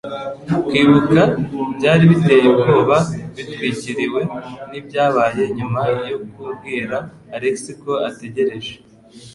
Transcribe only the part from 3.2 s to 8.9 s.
bitwikiriwe nibyabaye nyuma yo kubwira Alex ko ategereje.